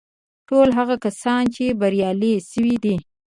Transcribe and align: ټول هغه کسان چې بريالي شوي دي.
ټول 0.49 0.67
هغه 0.79 0.95
کسان 1.05 1.43
چې 1.55 1.77
بريالي 1.79 2.33
شوي 2.51 2.75
دي. 2.83 2.95